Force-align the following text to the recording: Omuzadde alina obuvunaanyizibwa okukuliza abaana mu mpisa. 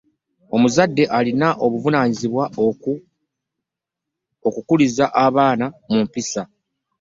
Omuzadde 0.55 1.03
alina 1.17 1.47
obuvunaanyizibwa 1.65 2.43
okukuliza 4.47 5.05
abaana 5.25 5.65
mu 5.89 5.97
mpisa. 6.05 6.41